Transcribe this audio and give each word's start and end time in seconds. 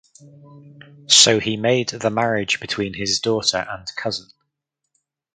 So 1.05 1.39
he 1.39 1.57
made 1.57 1.89
the 1.89 2.09
marriage 2.09 2.59
between 2.59 2.95
his 2.95 3.19
daughter 3.19 3.67
and 3.69 3.85
cousin. 3.95 4.31